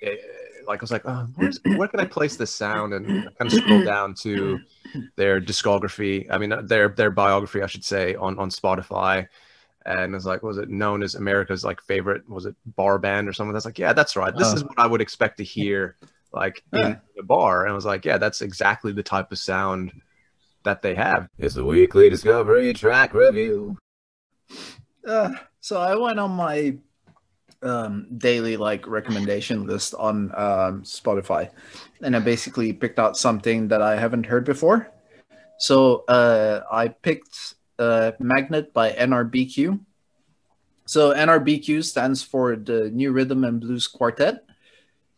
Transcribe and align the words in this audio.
it, 0.00 0.20
like 0.66 0.80
I 0.80 0.82
was 0.82 0.90
like, 0.90 1.02
oh, 1.04 1.26
where's, 1.36 1.60
where 1.64 1.88
can 1.88 2.00
I 2.00 2.04
place 2.04 2.36
this 2.36 2.54
sound? 2.54 2.94
And 2.94 3.06
I 3.26 3.30
kind 3.38 3.52
of 3.52 3.52
scroll 3.52 3.82
down 3.82 4.14
to 4.16 4.60
their 5.16 5.40
discography. 5.40 6.26
I 6.30 6.38
mean, 6.38 6.52
uh, 6.52 6.62
their 6.62 6.88
their 6.88 7.10
biography, 7.10 7.62
I 7.62 7.66
should 7.66 7.84
say, 7.84 8.14
on 8.14 8.38
on 8.38 8.50
Spotify. 8.50 9.26
And 9.86 10.14
it's 10.14 10.26
like, 10.26 10.42
was 10.42 10.58
it 10.58 10.68
known 10.68 11.02
as 11.02 11.14
America's 11.14 11.64
like 11.64 11.80
favorite? 11.80 12.28
Was 12.28 12.44
it 12.44 12.54
bar 12.76 12.98
band 12.98 13.28
or 13.28 13.32
something? 13.32 13.54
That's 13.54 13.64
like, 13.64 13.78
yeah, 13.78 13.94
that's 13.94 14.14
right. 14.14 14.36
This 14.36 14.52
Oh. 14.52 14.56
is 14.56 14.64
what 14.64 14.78
I 14.78 14.86
would 14.86 15.00
expect 15.00 15.38
to 15.38 15.44
hear 15.44 15.96
like 16.32 16.62
in 16.74 16.80
Yeah. 16.80 16.96
a 17.18 17.22
bar. 17.22 17.62
And 17.64 17.72
I 17.72 17.74
was 17.74 17.86
like, 17.86 18.04
yeah, 18.04 18.18
that's 18.18 18.42
exactly 18.42 18.92
the 18.92 19.02
type 19.02 19.32
of 19.32 19.38
sound 19.38 19.92
that 20.64 20.82
they 20.82 20.94
have. 20.94 21.28
It's 21.38 21.54
the 21.54 21.64
weekly 21.64 22.10
Discovery 22.10 22.72
Track 22.74 23.14
Review. 23.14 23.78
Uh, 25.06 25.30
so 25.60 25.80
I 25.80 25.96
went 25.96 26.18
on 26.20 26.32
my 26.32 26.76
um, 27.62 28.06
daily 28.18 28.56
like 28.56 28.86
recommendation 28.86 29.66
list 29.66 29.94
on 29.94 30.32
um, 30.36 30.82
Spotify, 30.82 31.50
and 32.02 32.16
I 32.16 32.20
basically 32.20 32.72
picked 32.72 32.98
out 32.98 33.16
something 33.16 33.68
that 33.68 33.82
I 33.82 33.96
haven't 33.96 34.26
heard 34.26 34.44
before. 34.44 34.90
So 35.58 36.04
uh, 36.08 36.62
I 36.70 36.88
picked 36.88 37.54
uh, 37.78 38.12
"Magnet" 38.18 38.72
by 38.72 38.92
NRBQ. 38.92 39.80
So 40.86 41.14
NRBQ 41.14 41.84
stands 41.84 42.22
for 42.22 42.56
the 42.56 42.90
New 42.90 43.12
Rhythm 43.12 43.44
and 43.44 43.60
Blues 43.60 43.86
Quartet. 43.86 44.44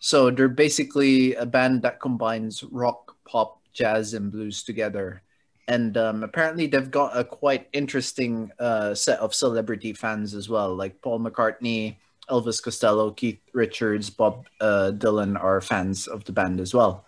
So 0.01 0.30
they're 0.30 0.49
basically 0.49 1.35
a 1.37 1.47
band 1.47 1.83
that 1.83 2.01
combines 2.01 2.63
rock, 2.65 3.16
pop, 3.24 3.63
jazz, 3.73 4.15
and 4.15 4.30
blues 4.30 4.65
together 4.65 5.23
and 5.69 5.97
um, 5.97 6.23
apparently 6.23 6.66
they've 6.66 6.91
got 6.91 7.16
a 7.16 7.24
quite 7.24 7.69
interesting 7.73 8.51
uh, 8.59 8.95
set 8.95 9.19
of 9.21 9.35
celebrity 9.35 9.93
fans 9.93 10.35
as 10.35 10.49
well. 10.49 10.74
Like 10.74 11.01
Paul 11.01 11.21
McCartney, 11.21 11.97
Elvis 12.31 12.62
Costello, 12.62 13.11
Keith 13.11 13.41
Richards, 13.53 14.11
Bob 14.11 14.47
uh, 14.61 14.93
Dylan 14.95 15.43
are 15.43 15.61
fans 15.61 16.07
of 16.07 16.25
the 16.25 16.33
band 16.33 16.61
as 16.61 16.75
well. 16.75 17.05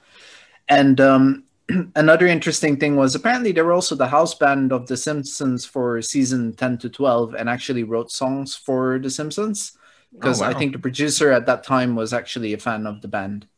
And 0.68 1.00
um, 1.00 1.44
another 1.96 2.26
interesting 2.26 2.76
thing 2.78 2.96
was 2.96 3.14
apparently 3.14 3.52
they 3.52 3.62
were 3.62 3.72
also 3.72 3.94
the 3.94 4.08
house 4.08 4.34
band 4.34 4.72
of 4.72 4.86
The 4.86 4.96
Simpsons 4.96 5.64
for 5.64 6.00
season 6.02 6.54
10 6.54 6.78
to 6.78 6.88
12 6.88 7.34
and 7.34 7.48
actually 7.48 7.84
wrote 7.84 8.10
songs 8.10 8.54
for 8.54 8.98
The 8.98 9.10
Simpsons 9.10 9.76
because 10.12 10.40
Oh, 10.40 10.44
I 10.44 10.54
think 10.54 10.72
the 10.72 10.78
producer 10.78 11.32
at 11.32 11.46
that 11.46 11.64
time 11.64 11.96
was 11.96 12.12
actually 12.12 12.52
a 12.52 12.58
fan 12.58 12.86
of 12.86 13.02
the 13.02 13.08
band. 13.08 13.48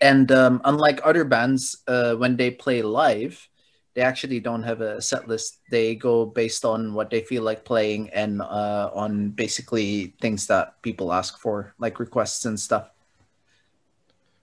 And 0.00 0.30
um, 0.30 0.60
unlike 0.64 1.00
other 1.04 1.24
bands, 1.24 1.82
uh, 1.88 2.14
when 2.14 2.36
they 2.36 2.50
play 2.50 2.82
live, 2.82 3.48
they 3.94 4.02
actually 4.02 4.40
don't 4.40 4.62
have 4.62 4.80
a 4.80 5.00
set 5.00 5.28
list. 5.28 5.60
They 5.70 5.94
go 5.94 6.26
based 6.26 6.64
on 6.64 6.94
what 6.94 7.10
they 7.10 7.20
feel 7.22 7.42
like 7.42 7.64
playing 7.64 8.10
and 8.10 8.42
uh, 8.42 8.90
on 8.92 9.30
basically 9.30 10.14
things 10.20 10.46
that 10.48 10.82
people 10.82 11.12
ask 11.12 11.38
for, 11.38 11.74
like 11.78 12.00
requests 12.00 12.44
and 12.44 12.58
stuff. 12.58 12.90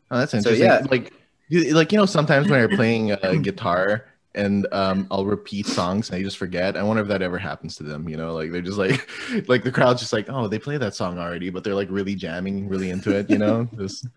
Oh, 0.10 0.18
that's 0.18 0.34
interesting. 0.34 0.68
So, 0.68 0.74
yeah. 0.80 0.86
Like, 0.90 1.14
you- 1.50 1.74
like 1.74 1.92
you 1.92 1.98
know, 1.98 2.06
sometimes 2.06 2.50
when 2.50 2.60
you're 2.60 2.78
playing 2.78 3.12
uh, 3.12 3.34
guitar 3.42 4.06
and 4.36 4.66
um, 4.72 5.08
I'll 5.12 5.26
repeat 5.26 5.68
songs 5.68 6.10
and 6.10 6.18
I 6.18 6.24
just 6.24 6.38
forget. 6.38 6.78
I 6.78 6.84
wonder 6.84 7.02
if 7.02 7.10
that 7.10 7.22
ever 7.22 7.38
happens 7.38 7.76
to 7.78 7.84
them. 7.84 8.08
You 8.08 8.16
know, 8.16 8.34
like 8.34 8.52
they're 8.52 8.62
just 8.62 8.78
like, 8.78 9.06
like 9.50 9.64
the 9.64 9.72
crowd's 9.72 10.00
just 10.00 10.14
like, 10.14 10.28
oh, 10.30 10.48
they 10.48 10.60
play 10.60 10.78
that 10.78 10.96
song 10.96 11.20
already, 11.20 11.50
but 11.50 11.66
they're 11.66 11.76
like 11.76 11.90
really 11.92 12.16
jamming, 12.16 12.70
really 12.70 12.90
into 12.90 13.14
it. 13.14 13.30
You 13.30 13.38
know, 13.38 13.68
just 13.78 14.08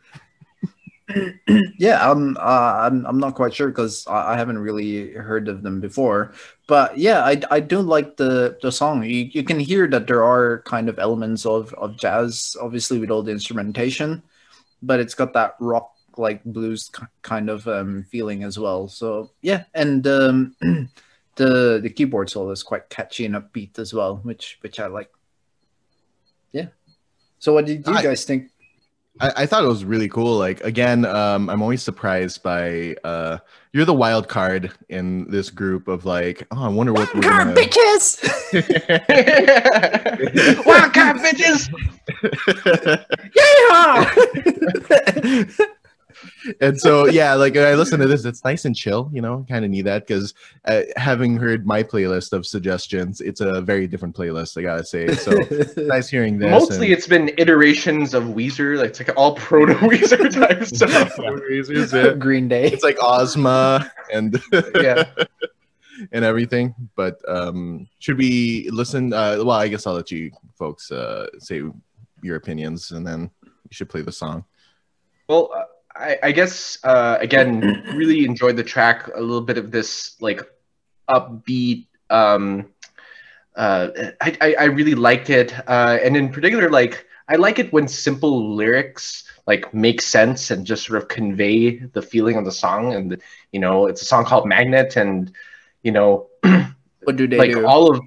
Yeah, 1.79 2.11
I'm, 2.11 2.37
uh, 2.39 2.41
I'm, 2.89 3.05
I'm 3.07 3.19
not 3.19 3.35
quite 3.35 3.55
sure 3.55 3.69
because 3.69 4.07
I, 4.07 4.33
I 4.33 4.37
haven't 4.37 4.59
really 4.59 5.13
heard 5.13 5.49
of 5.49 5.63
them 5.63 5.81
before. 5.81 6.33
But 6.67 6.97
yeah, 6.97 7.25
I, 7.25 7.41
I 7.51 7.61
do 7.61 7.81
like 7.81 8.17
the, 8.17 8.57
the 8.63 8.73
song. 8.73 9.03
You, 9.05 9.29
you 9.31 9.45
can 9.45 9.61
hear 9.61 9.87
that 9.89 10.07
there 10.07 10.25
are 10.25 10.63
kind 10.63 10.89
of 10.89 10.99
elements 10.99 11.45
of, 11.45 11.75
of 11.75 11.99
jazz, 11.99 12.57
obviously 12.61 12.99
with 12.99 13.11
all 13.11 13.23
the 13.23 13.33
instrumentation, 13.33 14.23
but 14.83 15.01
it's 15.01 15.15
got 15.15 15.33
that 15.35 15.57
rock 15.61 15.91
like 16.17 16.43
blues 16.45 16.91
kind 17.23 17.51
of 17.51 17.67
um, 17.69 18.05
feeling 18.11 18.45
as 18.45 18.59
well. 18.59 18.89
So 18.89 19.31
yeah, 19.43 19.65
and 19.75 20.07
um, 20.07 20.57
the 21.37 21.81
the 21.83 21.91
keyboard 21.91 22.31
solo 22.31 22.53
is 22.53 22.63
quite 22.63 22.89
catchy 22.89 23.27
and 23.27 23.35
upbeat 23.35 23.79
as 23.79 23.93
well, 23.93 24.21
which 24.23 24.59
which 24.61 24.79
I 24.79 24.87
like. 24.87 25.11
Yeah. 26.53 26.69
So 27.41 27.53
what 27.53 27.67
did 27.67 27.87
you 27.87 27.93
I- 27.95 28.03
guys 28.03 28.25
think? 28.25 28.51
I, 29.21 29.33
I 29.39 29.47
thought 29.47 29.65
it 29.65 29.69
was 29.69 29.85
really 29.85 30.09
cool. 30.09 30.37
Like 30.37 30.61
again, 30.63 31.05
um, 31.05 31.49
I'm 31.49 31.63
always 31.63 31.83
surprised 31.83 32.43
by 32.43 32.97
uh, 33.05 33.39
you're 33.73 33.85
the 33.85 33.95
wild 33.95 34.29
card 34.29 34.73
in 34.89 35.31
this 35.31 35.51
group 35.51 35.87
of 35.89 36.05
like, 36.05 36.47
oh, 36.51 36.65
I 36.65 36.69
wonder 36.69 36.93
what 36.93 37.15
we're 37.15 37.23
gonna... 37.23 37.55
bitches. 37.55 38.23
Wildcat 40.67 41.17
bitches! 41.17 41.71
yeah. 45.59 45.65
and 46.61 46.79
so 46.81 47.07
yeah, 47.07 47.35
like 47.35 47.55
when 47.55 47.65
I 47.67 47.75
listen 47.75 48.01
to 48.01 48.07
this, 48.07 48.25
it's 48.25 48.45
nice 48.45 48.65
and 48.65 48.75
chill. 48.77 49.11
You 49.13 49.21
know, 49.23 49.45
kind 49.49 49.65
of 49.65 49.71
need 49.71 49.83
that 49.87 50.07
because 50.07 50.35
uh, 50.65 50.83
having 50.97 51.37
heard 51.37 51.67
my 51.67 51.83
playlist 51.83 52.33
of 52.33 52.47
suggestions, 52.47 53.21
it's 53.21 53.41
a 53.41 53.61
very 53.61 53.87
different 53.87 54.15
playlist. 54.17 54.57
I 54.59 54.63
gotta 54.63 54.85
say. 54.85 55.09
So 55.15 55.33
nice 55.83 56.09
hearing 56.09 56.39
this. 56.39 56.51
Mostly, 56.51 56.87
and- 56.89 56.95
it's 56.97 57.07
been 57.07 57.31
iterations 57.39 58.15
of 58.15 58.25
Weezer, 58.25 58.79
like 58.79 58.91
it's 58.91 59.01
like 59.01 59.17
all 59.17 59.35
proto 59.35 59.75
Weezer 59.89 60.33
type 60.33 60.65
stuff. 60.67 61.13
yeah. 61.19 62.15
Green 62.15 62.49
Day. 62.49 62.67
it's 62.67 62.85
like 62.85 62.97
Ozma 63.03 63.91
and 64.13 64.41
yeah, 64.75 65.05
and 66.13 66.25
everything. 66.25 66.75
But 66.97 67.21
um, 67.29 67.89
should 67.99 68.19
we 68.19 68.69
listen? 68.71 69.13
Uh, 69.13 69.37
well, 69.39 69.51
I 69.53 69.69
guess 69.69 69.87
I'll 69.87 69.95
let 69.95 70.11
you 70.11 70.31
folks 70.59 70.91
uh, 70.91 71.27
say 71.39 71.63
your 72.23 72.37
opinions, 72.37 72.91
and 72.93 73.07
then 73.07 73.31
you 73.43 73.71
should 73.73 73.89
play 73.89 74.03
the 74.03 74.13
song. 74.13 74.45
Well, 75.29 75.51
uh, 75.55 75.65
I, 75.97 76.19
I 76.23 76.33
guess 76.33 76.79
uh, 76.85 77.19
again, 77.21 77.61
really 77.95 78.25
enjoyed 78.25 78.57
the 78.57 78.65
track. 78.65 79.09
A 79.15 79.21
little 79.21 79.41
bit 79.41 79.59
of 79.59 79.71
this 79.71 80.17
like 80.21 80.41
upbeat. 81.09 81.87
Um, 82.11 82.67
uh, 83.57 83.89
I, 84.21 84.37
I 84.41 84.55
I 84.61 84.65
really 84.65 84.95
liked 84.95 85.31
it, 85.31 85.55
uh, 85.69 85.99
and 86.03 86.17
in 86.17 86.31
particular, 86.31 86.71
like 86.71 87.07
I 87.29 87.37
like 87.37 87.59
it 87.59 87.73
when 87.73 87.87
simple 87.89 88.55
lyrics 88.55 89.25
like 89.47 89.73
make 89.75 90.01
sense 90.01 90.51
and 90.51 90.67
just 90.67 90.87
sort 90.87 91.01
of 91.03 91.09
convey 91.09 91.77
the 91.79 92.03
feeling 92.03 92.37
of 92.37 92.45
the 92.45 92.53
song. 92.53 92.95
And 92.95 93.21
you 93.53 93.61
know, 93.61 93.87
it's 93.87 94.03
a 94.03 94.07
song 94.07 94.25
called 94.25 94.47
Magnet, 94.47 94.97
and 94.97 95.33
you 95.83 95.93
know, 95.93 96.29
What 97.05 97.17
do 97.17 97.27
they 97.27 97.37
like 97.37 97.51
do? 97.51 97.67
all 97.67 97.91
of 97.91 98.01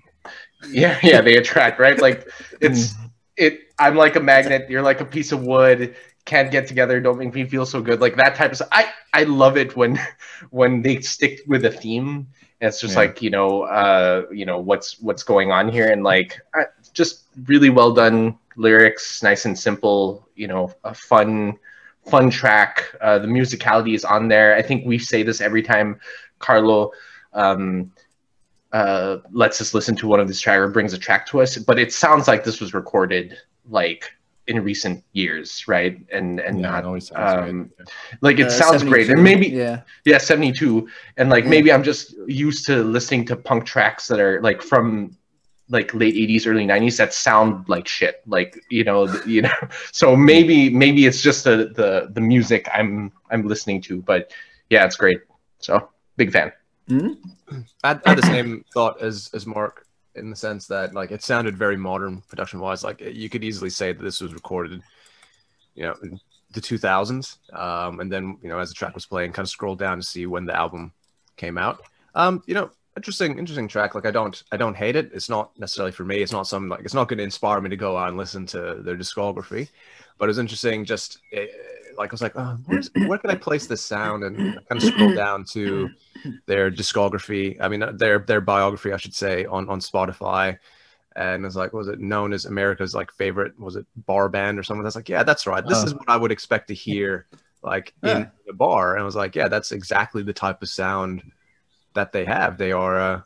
yeah 0.69 0.99
yeah 1.03 1.21
they 1.21 1.37
attract 1.37 1.79
right 1.79 2.01
like 2.01 2.27
it's 2.61 2.95
it 3.35 3.61
i'm 3.79 3.95
like 3.95 4.15
a 4.15 4.19
magnet 4.19 4.69
you're 4.69 4.81
like 4.81 5.01
a 5.01 5.05
piece 5.05 5.31
of 5.31 5.43
wood 5.43 5.95
can't 6.27 6.51
get 6.51 6.67
together 6.67 7.01
don't 7.01 7.19
make 7.19 7.33
me 7.33 7.45
feel 7.45 7.65
so 7.65 7.81
good 7.81 8.01
like 8.01 8.17
that 8.17 8.35
type 8.35 8.51
of 8.51 8.57
stuff 8.57 8.69
i 8.71 8.87
i 9.13 9.23
love 9.23 9.57
it 9.57 9.75
when 9.77 9.99
when 10.51 10.83
they 10.83 10.99
stick 10.99 11.39
with 11.47 11.65
a 11.65 11.71
theme 11.71 12.27
and 12.61 12.69
it's 12.69 12.81
just 12.81 12.95
Yeah. 12.95 13.01
like 13.01 13.21
you 13.21 13.31
know 13.31 13.63
uh 13.63 14.23
you 14.31 14.45
know 14.45 14.59
what's 14.59 14.99
what's 15.01 15.23
going 15.23 15.51
on 15.51 15.69
here 15.69 15.89
and 15.89 16.03
like 16.03 16.39
I, 16.55 16.63
just 16.93 17.25
really 17.47 17.69
well 17.69 17.93
done 17.93 18.37
lyrics 18.57 19.23
nice 19.23 19.45
and 19.45 19.57
simple 19.57 20.27
you 20.35 20.47
know 20.47 20.71
a 20.83 20.93
fun 20.93 21.57
fun 22.05 22.29
track 22.29 22.83
uh 23.01 23.19
the 23.19 23.27
musicality 23.27 23.95
is 23.95 24.05
on 24.05 24.27
there 24.29 24.55
i 24.55 24.61
think 24.61 24.85
we 24.85 24.97
say 24.99 25.23
this 25.23 25.41
every 25.41 25.63
time 25.63 25.99
carlo 26.39 26.91
um 27.33 27.91
uh, 28.73 29.17
lets 29.31 29.61
us 29.61 29.73
listen 29.73 29.95
to 29.95 30.07
one 30.07 30.19
of 30.19 30.27
these 30.27 30.39
track 30.41 30.59
or 30.59 30.67
brings 30.67 30.93
a 30.93 30.97
track 30.97 31.25
to 31.27 31.41
us. 31.41 31.57
But 31.57 31.79
it 31.79 31.93
sounds 31.93 32.27
like 32.27 32.43
this 32.43 32.59
was 32.59 32.73
recorded 32.73 33.37
like 33.69 34.11
in 34.47 34.63
recent 34.63 35.03
years, 35.13 35.67
right? 35.67 35.99
And 36.11 36.39
and 36.39 36.59
Yeah, 36.59 36.67
it 36.69 36.71
not 36.71 36.85
always 36.85 37.11
um, 37.11 37.71
right. 37.79 37.87
like 38.21 38.39
it 38.39 38.47
Uh, 38.47 38.49
sounds 38.49 38.83
great. 38.83 39.09
And 39.09 39.23
maybe 39.23 39.47
yeah. 39.47 39.81
yeah, 40.05 40.17
seventy 40.19 40.51
two. 40.51 40.87
And 41.17 41.29
like 41.29 41.45
Yeah. 41.45 41.49
maybe 41.49 41.71
I'm 41.71 41.83
just 41.83 42.15
used 42.27 42.65
to 42.67 42.83
listening 42.83 43.25
to 43.25 43.35
punk 43.35 43.65
tracks 43.65 44.07
that 44.07 44.19
are 44.19 44.41
like 44.41 44.61
from 44.61 45.15
like 45.69 45.93
late 45.93 46.15
80s 46.15 46.47
early 46.47 46.65
90s 46.65 46.97
that 46.97 47.13
sound 47.13 47.67
like 47.67 47.87
shit 47.89 48.21
like 48.25 48.57
you 48.69 48.85
know 48.85 49.05
you 49.25 49.41
know 49.41 49.51
so 49.91 50.15
maybe 50.15 50.69
maybe 50.69 51.05
it's 51.05 51.21
just 51.21 51.43
the 51.43 51.73
the 51.75 52.07
the 52.13 52.21
music 52.21 52.69
i'm 52.73 53.11
i'm 53.31 53.45
listening 53.45 53.81
to 53.81 54.01
but 54.03 54.31
yeah 54.69 54.85
it's 54.85 54.95
great 54.95 55.19
so 55.59 55.89
big 56.15 56.31
fan 56.31 56.53
I 57.83 57.87
had, 57.89 58.01
I 58.05 58.09
had 58.09 58.17
the 58.17 58.21
same 58.23 58.63
thought 58.73 59.01
as 59.01 59.29
as 59.33 59.45
Mark 59.45 59.86
in 60.17 60.29
the 60.29 60.35
sense 60.35 60.67
that 60.67 60.93
like 60.93 61.11
it 61.11 61.23
sounded 61.23 61.57
very 61.57 61.77
modern 61.77 62.21
production 62.27 62.59
wise. 62.59 62.83
Like 62.83 63.01
you 63.01 63.29
could 63.29 63.43
easily 63.43 63.69
say 63.69 63.91
that 63.91 64.03
this 64.03 64.21
was 64.21 64.33
recorded, 64.33 64.81
you 65.75 65.83
know, 65.83 65.95
in 66.03 66.19
the 66.51 66.61
2000s. 66.61 67.37
Um, 67.53 67.99
and 67.99 68.11
then 68.11 68.37
you 68.41 68.49
know 68.49 68.59
as 68.59 68.69
the 68.69 68.75
track 68.75 68.95
was 68.95 69.05
playing, 69.05 69.33
kind 69.33 69.45
of 69.45 69.49
scroll 69.49 69.75
down 69.75 69.97
to 69.97 70.03
see 70.03 70.25
when 70.25 70.45
the 70.45 70.55
album 70.55 70.91
came 71.35 71.57
out. 71.57 71.81
Um, 72.15 72.41
you 72.47 72.53
know, 72.53 72.71
interesting, 72.95 73.37
interesting 73.37 73.67
track. 73.67 73.95
Like 73.95 74.05
I 74.05 74.11
don't, 74.11 74.43
I 74.51 74.57
don't 74.57 74.75
hate 74.75 74.95
it. 74.95 75.11
It's 75.13 75.29
not 75.29 75.57
necessarily 75.57 75.91
for 75.91 76.03
me. 76.03 76.17
It's 76.17 76.31
not 76.31 76.47
something 76.47 76.69
like 76.69 76.81
it's 76.81 76.93
not 76.93 77.07
going 77.07 77.19
to 77.19 77.23
inspire 77.23 77.61
me 77.61 77.69
to 77.69 77.77
go 77.77 77.95
out 77.95 78.09
and 78.09 78.17
listen 78.17 78.45
to 78.47 78.81
their 78.81 78.97
discography. 78.97 79.69
But 80.17 80.25
it 80.25 80.29
was 80.29 80.39
interesting. 80.39 80.83
Just 80.83 81.19
eh, 81.31 81.45
like 81.97 82.11
I 82.11 82.13
was 82.13 82.21
like, 82.21 82.33
oh, 82.35 82.57
where's, 82.65 82.89
where 83.07 83.17
can 83.17 83.29
I 83.31 83.35
place 83.35 83.67
this 83.67 83.83
sound? 83.85 84.23
And 84.23 84.35
I 84.59 84.61
kind 84.69 84.81
of 84.81 84.83
scroll 84.83 85.13
down 85.15 85.43
to 85.51 85.89
their 86.45 86.69
discography. 86.71 87.57
I 87.59 87.67
mean, 87.67 87.81
uh, 87.83 87.91
their 87.93 88.19
their 88.19 88.41
biography, 88.41 88.93
I 88.93 88.97
should 88.97 89.15
say, 89.15 89.45
on 89.45 89.67
on 89.69 89.79
Spotify. 89.79 90.57
and 91.15 91.45
it's 91.45 91.55
like, 91.55 91.73
was 91.73 91.87
it 91.87 91.99
known 91.99 92.31
as 92.33 92.45
America's 92.45 92.93
like 92.93 93.11
favorite? 93.11 93.59
Was 93.59 93.75
it 93.75 93.85
bar 94.05 94.29
band 94.29 94.59
or 94.59 94.63
something? 94.63 94.83
That's 94.83 94.95
like, 94.95 95.09
yeah, 95.09 95.23
that's 95.23 95.47
right. 95.47 95.65
This 95.65 95.79
Oh. 95.81 95.85
is 95.87 95.93
what 95.95 96.07
I 96.07 96.15
would 96.17 96.31
expect 96.31 96.67
to 96.67 96.73
hear 96.75 97.25
like 97.63 97.93
Yeah. 98.03 98.17
in 98.17 98.31
a 98.49 98.53
bar. 98.53 98.93
And 98.93 99.01
I 99.01 99.05
was 99.05 99.15
like, 99.15 99.35
yeah, 99.35 99.47
that's 99.47 99.71
exactly 99.71 100.21
the 100.21 100.33
type 100.33 100.61
of 100.61 100.69
sound 100.69 101.23
that 101.95 102.11
they 102.11 102.23
have. 102.25 102.57
They 102.59 102.71
are 102.71 102.99
a, 102.99 103.25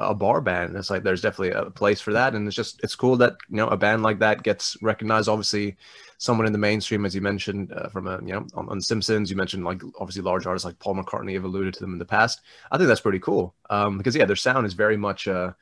a 0.00 0.14
bar 0.14 0.40
band. 0.40 0.76
It's 0.76 0.90
like 0.90 1.02
there's 1.02 1.20
definitely 1.20 1.50
a 1.50 1.70
place 1.70 2.00
for 2.00 2.12
that, 2.12 2.34
and 2.34 2.46
it's 2.46 2.56
just 2.56 2.80
it's 2.82 2.94
cool 2.94 3.16
that 3.16 3.34
you 3.48 3.56
know 3.56 3.68
a 3.68 3.76
band 3.76 4.02
like 4.02 4.18
that 4.20 4.42
gets 4.42 4.76
recognized. 4.82 5.28
Obviously, 5.28 5.76
someone 6.18 6.46
in 6.46 6.52
the 6.52 6.58
mainstream, 6.58 7.04
as 7.04 7.14
you 7.14 7.20
mentioned, 7.20 7.72
uh, 7.72 7.88
from 7.88 8.06
a 8.06 8.20
you 8.24 8.32
know 8.32 8.46
on, 8.54 8.68
on 8.68 8.80
Simpsons, 8.80 9.30
you 9.30 9.36
mentioned 9.36 9.64
like 9.64 9.82
obviously 9.98 10.22
large 10.22 10.46
artists 10.46 10.64
like 10.64 10.78
Paul 10.78 10.96
McCartney 10.96 11.34
have 11.34 11.44
alluded 11.44 11.74
to 11.74 11.80
them 11.80 11.92
in 11.92 11.98
the 11.98 12.04
past. 12.04 12.40
I 12.70 12.78
think 12.78 12.88
that's 12.88 13.00
pretty 13.00 13.20
cool 13.20 13.54
um, 13.70 13.98
because 13.98 14.16
yeah, 14.16 14.24
their 14.24 14.36
sound 14.36 14.66
is 14.66 14.74
very 14.74 14.96
much 14.96 15.28
uh, 15.28 15.52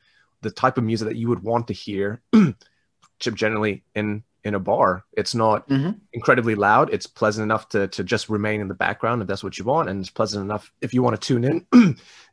the 0.41 0.51
type 0.51 0.77
of 0.77 0.83
music 0.83 1.07
that 1.07 1.17
you 1.17 1.29
would 1.29 1.43
want 1.43 1.67
to 1.67 1.73
hear 1.73 2.21
generally 3.19 3.83
in 3.95 4.23
in 4.43 4.55
a 4.55 4.59
bar. 4.59 5.03
It's 5.13 5.35
not 5.35 5.67
Mhm. 5.69 5.99
incredibly 6.13 6.55
loud. 6.55 6.89
It's 6.91 7.05
pleasant 7.07 7.43
enough 7.43 7.69
to 7.69 7.87
to 7.89 8.03
just 8.03 8.29
remain 8.29 8.59
in 8.61 8.67
the 8.67 8.73
background 8.73 9.21
if 9.21 9.27
that's 9.27 9.43
what 9.43 9.57
you 9.59 9.65
want, 9.65 9.89
and 9.89 9.99
it's 9.99 10.09
pleasant 10.09 10.43
enough 10.43 10.71
if 10.81 10.93
you 10.93 11.03
want 11.03 11.19
to 11.19 11.27
tune 11.27 11.43
in 11.43 11.65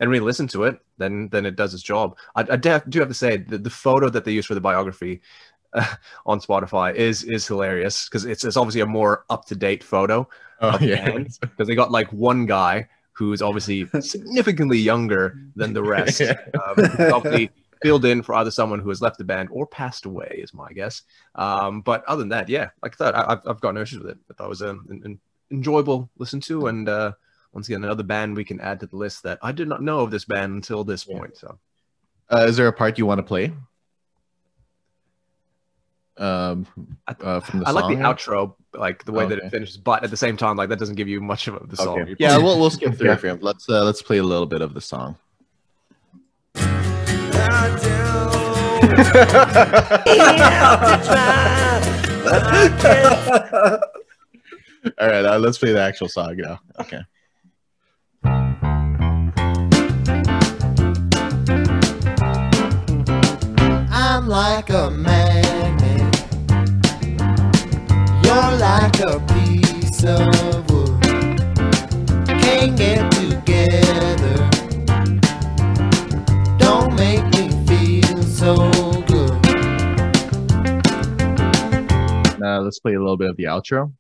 and 0.01 0.11
really 0.11 0.21
listen 0.25 0.49
to 0.49 0.65
it. 0.65 0.81
Then 0.97 1.29
then 1.31 1.45
it 1.47 1.57
does 1.57 1.75
its 1.75 1.83
job. 1.83 2.17
I, 2.35 2.41
I 2.51 2.57
do 2.57 2.71
have 2.71 3.09
to 3.09 3.15
say 3.15 3.37
the, 3.37 3.59
the 3.59 3.71
photo 3.71 4.09
that 4.09 4.25
they 4.25 4.33
use 4.33 4.47
for 4.47 4.55
the 4.55 4.61
biography. 4.61 5.21
Uh, 5.75 5.85
on 6.27 6.41
Spotify 6.41 6.95
is 6.95 7.25
is 7.25 7.47
hilarious 7.47 8.09
because 8.09 8.25
it's, 8.25 8.43
it's 8.43 8.57
obviously 8.57 8.81
a 8.81 8.87
more 8.87 9.25
up 9.29 9.45
to 9.45 9.55
date 9.55 9.85
photo 9.85 10.27
Oh 10.63 10.79
yeah. 10.81 11.11
because 11.43 11.69
they 11.69 11.75
got 11.75 11.91
like 11.91 12.11
one 12.11 12.47
guy 12.47 12.89
who's 13.13 13.43
obviously 13.43 13.87
significantly 14.01 14.79
younger 14.79 15.37
than 15.57 15.75
the 15.75 15.83
rest. 15.83 16.21
Yeah. 16.21 16.39
Um, 16.55 17.37
filled 17.83 18.05
in 18.05 18.23
for 18.23 18.35
either 18.35 18.51
someone 18.51 18.81
who 18.81 18.89
has 18.89 19.01
left 19.03 19.19
the 19.19 19.25
band 19.25 19.49
or 19.53 19.67
passed 19.67 20.05
away, 20.07 20.41
is 20.43 20.53
my 20.55 20.73
guess. 20.73 21.03
Um, 21.35 21.81
but 21.81 22.05
other 22.07 22.21
than 22.21 22.29
that, 22.31 22.49
yeah, 22.49 22.71
like 22.83 22.95
I 22.95 22.97
thought, 22.97 23.15
I, 23.15 23.33
I've, 23.33 23.41
I've 23.47 23.61
got 23.61 23.75
no 23.75 23.83
issues 23.83 24.01
with 24.01 24.11
it. 24.11 24.19
I 24.31 24.35
thought 24.35 24.47
it 24.47 24.49
was 24.49 24.63
um, 24.63 24.87
an, 24.91 25.03
an 25.05 25.21
enjoyable 25.51 26.09
listen 26.19 26.41
to, 26.43 26.67
and 26.67 26.89
uh, 26.89 27.13
once 27.53 27.69
again, 27.69 27.85
another 27.85 28.03
band 28.03 28.37
we 28.37 28.45
can 28.45 28.61
add 28.61 28.81
to 28.81 28.87
the 28.87 28.97
list 28.97 29.23
that 29.23 29.39
I 29.43 29.53
did 29.53 29.69
not 29.69 29.83
know 29.83 30.01
of 30.01 30.11
this 30.11 30.25
band 30.25 30.55
until 30.55 30.85
this 30.85 31.07
Yeah. 31.07 31.19
point. 31.19 31.37
So 31.37 31.59
Uh, 32.31 32.47
is 32.49 32.57
there 32.57 32.69
a 32.69 32.73
part 32.73 32.99
you 32.99 33.07
want 33.07 33.19
to 33.19 33.23
play? 33.23 33.53
Um, 36.19 36.67
uh, 37.07 37.39
from 37.39 37.61
the 37.61 37.69
I 37.69 37.71
like 37.71 37.87
the 37.97 38.03
outro, 38.03 38.57
like 38.75 39.05
the 39.05 39.13
way 39.13 39.25
that 39.25 39.39
it 39.39 39.51
finishes, 39.51 39.77
but 39.77 40.03
at 40.03 40.11
the 40.11 40.17
same 40.17 40.37
time, 40.37 40.57
like 40.57 40.69
that 40.69 40.79
doesn't 40.81 40.97
give 40.97 41.07
you 41.07 41.21
much 41.21 41.47
of 41.47 41.69
the 41.69 41.77
song. 41.77 42.01
Okay. 42.01 42.17
Yeah, 42.19 42.37
we'll 42.39 42.59
we'll 42.59 42.71
skip 42.71 42.97
through 42.97 43.15
him. 43.17 43.39
Let's 43.41 43.69
uh, 43.69 43.85
let's 43.85 44.03
play 44.03 44.19
a 44.19 44.23
little 44.25 44.47
bit 44.47 44.61
of 44.61 44.75
the 44.75 44.81
song. 44.81 45.17
All 54.99 55.09
right, 55.09 55.25
uh, 55.25 55.39
let's 55.39 55.59
play 55.59 55.73
the 55.73 55.81
actual 55.81 56.09
song 56.09 56.37
now. 56.37 56.61
Okay. 56.81 57.01
I'm 63.91 64.29
like 64.29 64.71
a 64.71 64.91
magnet. 64.91 66.25
You're 68.25 68.53
like 68.59 69.01
a 69.01 69.21
piece 69.35 70.05
of 70.05 70.71
wood. 70.71 71.03
Can't 72.27 72.77
get 72.77 73.18
Now 82.59 82.65
let's 82.65 82.81
play 82.81 82.95
a 82.95 82.99
little 82.99 83.17
bit 83.17 83.31
of 83.31 83.37
the 83.37 83.45
outro. 83.45 83.93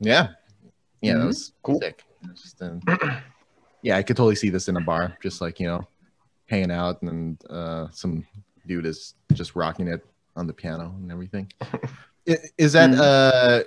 Yeah, 0.00 0.32
yeah, 1.04 1.14
that 1.14 1.20
Mhm. 1.20 1.26
was 1.26 1.52
Cool. 1.62 1.80
sick. 1.80 2.02
Just, 2.34 2.62
uh, 2.62 2.78
yeah, 3.82 3.96
I 3.96 4.02
could 4.02 4.16
totally 4.16 4.34
see 4.36 4.50
this 4.50 4.68
in 4.68 4.76
a 4.76 4.80
bar, 4.80 5.16
just 5.22 5.40
like 5.40 5.60
you 5.60 5.66
know, 5.66 5.86
hanging 6.46 6.70
out, 6.70 7.02
and 7.02 7.38
uh, 7.50 7.88
some 7.92 8.26
dude 8.66 8.86
is 8.86 9.14
just 9.32 9.54
rocking 9.54 9.88
it 9.88 10.04
on 10.36 10.46
the 10.46 10.52
piano 10.54 10.94
and 11.00 11.12
everything. 11.12 11.50
I- 12.28 12.38
Is 12.58 12.72
that 12.72 12.90
Mhm. 12.90 12.98
uh, 13.00 13.62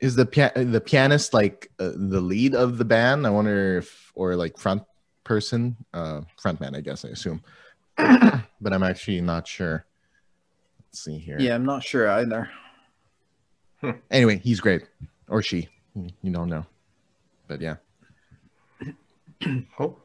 is 0.00 0.16
the 0.16 0.26
pia- 0.26 0.52
the 0.56 0.80
pianist 0.80 1.32
like 1.32 1.70
uh, 1.78 1.92
the 1.94 2.20
lead 2.20 2.54
of 2.54 2.76
the 2.78 2.84
band? 2.84 3.26
I 3.26 3.30
wonder 3.30 3.78
if 3.78 4.10
or 4.14 4.34
like 4.36 4.58
front 4.58 4.82
person, 5.24 5.76
uh, 5.94 6.20
front 6.38 6.60
man, 6.60 6.74
I 6.74 6.80
guess 6.80 7.04
I 7.04 7.08
assume, 7.10 7.42
but 7.96 8.72
I'm 8.72 8.82
actually 8.82 9.20
not 9.20 9.46
sure. 9.46 9.86
Let's 10.80 11.04
see 11.04 11.18
here. 11.18 11.38
Yeah, 11.38 11.54
I'm 11.54 11.64
not 11.64 11.82
sure 11.84 12.08
either. 12.10 12.50
Anyway, 14.10 14.38
he's 14.38 14.60
great, 14.60 14.82
or 15.28 15.42
she. 15.42 15.68
You 15.96 16.30
don't 16.30 16.48
know, 16.48 16.66
but 17.48 17.60
yeah. 17.60 17.76
Oh, 19.78 19.96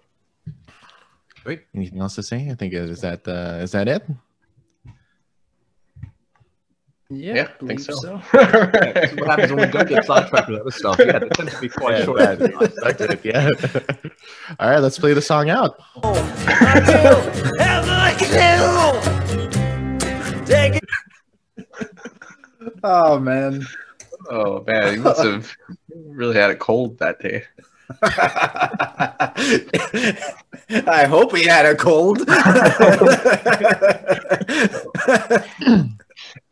Wait, 1.46 1.62
Anything 1.74 2.00
else 2.02 2.16
to 2.16 2.24
say? 2.24 2.50
I 2.50 2.56
think 2.56 2.74
uh, 2.74 2.78
is 2.80 3.02
that 3.02 3.28
uh, 3.28 3.60
is 3.62 3.72
that 3.72 3.88
it? 3.88 4.04
Yeah, 7.10 7.34
yeah, 7.36 7.42
I 7.42 7.46
think 7.46 7.60
believe 7.60 7.82
so. 7.82 8.22
this 8.32 9.12
is 9.12 9.18
what 9.18 9.28
happens 9.28 9.52
when 9.52 9.66
we 9.68 9.72
don't 9.72 9.90
get 9.90 10.06
sidetracked 10.06 10.48
with 10.50 10.62
other 10.62 10.72
stuff. 10.72 10.98
Yeah, 11.00 11.18
it 11.18 11.34
tends 11.34 11.54
to 11.56 11.60
be 11.60 11.68
quite 11.82 12.06
short. 12.06 12.22
yeah. 13.26 13.50
All 14.60 14.70
right, 14.70 14.80
let's 14.80 14.98
play 14.98 15.14
the 15.14 15.22
song 15.22 15.50
out. 15.50 15.76
Oh 22.84 23.20
man. 23.20 23.66
Oh 24.30 24.64
man, 24.66 24.94
you 24.96 25.02
must 25.02 25.24
have 25.24 25.56
really 25.96 26.36
had 26.36 26.52
it 26.52 26.60
cold 26.60 27.00
that 27.00 27.20
day. 27.20 27.44
I 30.88 31.06
hope 31.06 31.36
he 31.36 31.44
had 31.46 31.66
a 31.66 31.76
cold. 31.76 32.20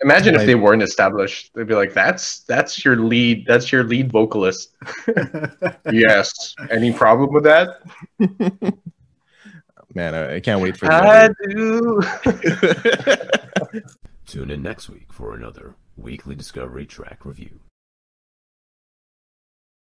Imagine 0.01 0.35
if 0.35 0.45
they 0.45 0.55
weren't 0.55 0.83
established. 0.83 1.51
They'd 1.53 1.67
be 1.67 1.75
like, 1.75 1.93
"That's 1.93 2.41
that's 2.41 2.83
your 2.83 2.97
lead. 2.97 3.45
That's 3.47 3.71
your 3.71 3.85
lead 3.85 4.11
vocalist." 4.11 4.75
yes. 5.91 6.55
Any 6.69 6.91
problem 6.91 7.31
with 7.33 7.43
that? 7.45 7.79
Man, 9.93 10.13
I, 10.13 10.35
I 10.35 10.39
can't 10.41 10.61
wait 10.61 10.75
for 10.77 10.91
I 10.91 11.29
do. 11.47 12.01
Tune 14.27 14.51
in 14.51 14.61
next 14.61 14.89
week 14.89 15.11
for 15.11 15.33
another 15.33 15.75
weekly 15.99 16.35
Discovery 16.35 16.85
Track 16.85 17.25
Review. 17.25 17.59